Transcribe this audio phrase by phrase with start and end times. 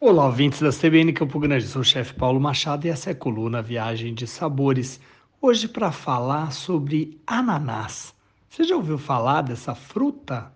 [0.00, 3.16] Olá, ouvintes da CBN Campo Grande, sou o chefe Paulo Machado e essa é a
[3.16, 5.00] coluna Viagem de Sabores.
[5.42, 8.14] Hoje para falar sobre ananás.
[8.48, 10.52] Você já ouviu falar dessa fruta?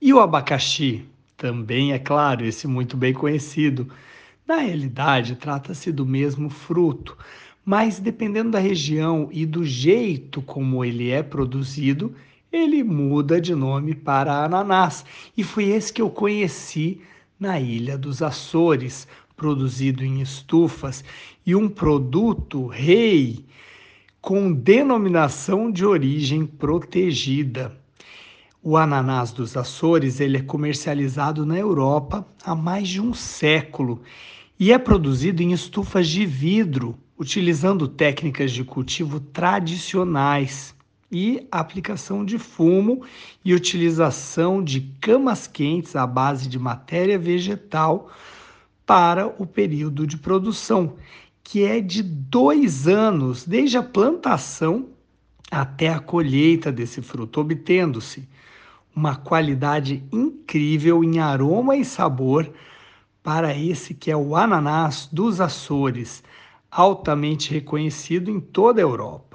[0.00, 1.04] E o abacaxi?
[1.36, 3.88] Também é claro, esse muito bem conhecido.
[4.46, 7.18] Na realidade, trata-se do mesmo fruto,
[7.64, 12.14] mas dependendo da região e do jeito como ele é produzido,
[12.52, 15.04] ele muda de nome para ananás.
[15.36, 17.00] E foi esse que eu conheci
[17.40, 21.02] na ilha dos Açores, produzido em estufas,
[21.46, 23.46] e um produto rei
[24.20, 27.74] com denominação de origem protegida.
[28.62, 34.02] O ananás dos Açores ele é comercializado na Europa há mais de um século
[34.58, 40.74] e é produzido em estufas de vidro, utilizando técnicas de cultivo tradicionais
[41.10, 43.02] e aplicação de fumo
[43.44, 48.10] e utilização de camas quentes à base de matéria vegetal
[48.86, 50.96] para o período de produção,
[51.42, 54.88] que é de dois anos, desde a plantação
[55.50, 58.28] até a colheita desse fruto, obtendo-se
[58.94, 62.52] uma qualidade incrível em aroma e sabor
[63.22, 66.22] para esse que é o ananás dos Açores,
[66.70, 69.29] altamente reconhecido em toda a Europa.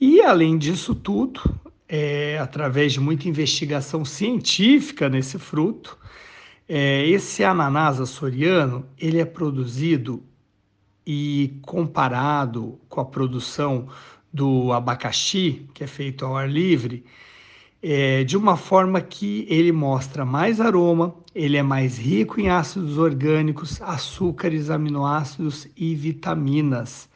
[0.00, 1.40] E, além disso tudo,
[1.88, 5.96] é, através de muita investigação científica nesse fruto,
[6.68, 10.22] é, esse ananás açoriano ele é produzido
[11.06, 13.88] e comparado com a produção
[14.32, 17.04] do abacaxi, que é feito ao ar livre,
[17.82, 22.98] é, de uma forma que ele mostra mais aroma, ele é mais rico em ácidos
[22.98, 27.08] orgânicos, açúcares, aminoácidos e vitaminas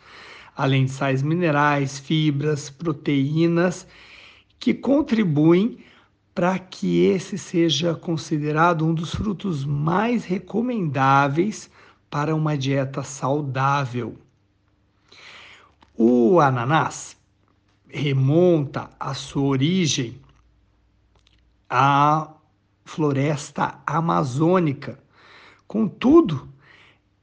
[0.58, 3.86] além de sais minerais, fibras, proteínas,
[4.58, 5.78] que contribuem
[6.34, 11.70] para que esse seja considerado um dos frutos mais recomendáveis
[12.10, 14.18] para uma dieta saudável.
[15.96, 17.16] O ananás
[17.88, 20.20] remonta a sua origem
[21.70, 22.34] à
[22.84, 24.98] floresta amazônica.
[25.68, 26.48] Contudo,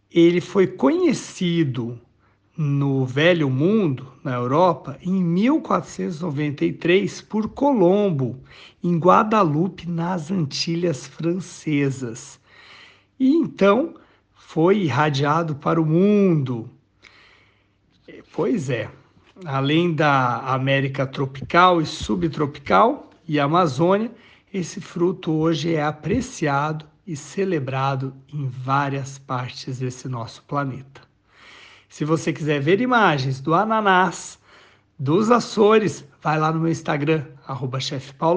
[0.09, 1.99] ele foi conhecido
[2.57, 8.39] no Velho Mundo, na Europa, em 1493 por Colombo,
[8.83, 12.39] em Guadalupe, nas Antilhas Francesas.
[13.19, 13.95] E então
[14.33, 16.69] foi irradiado para o mundo.
[18.31, 18.89] Pois é,
[19.43, 24.11] além da América tropical e subtropical e Amazônia,
[24.53, 31.04] esse fruto hoje é apreciado e celebrado em várias partes desse nosso planeta.
[31.89, 34.39] Se você quiser ver imagens do ananás
[34.97, 37.79] dos Açores, vai lá no meu Instagram, arroba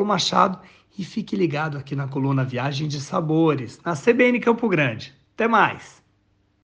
[0.05, 0.59] Machado,
[0.99, 5.15] e fique ligado aqui na coluna Viagem de Sabores, na CBN Campo Grande.
[5.35, 5.98] Até mais!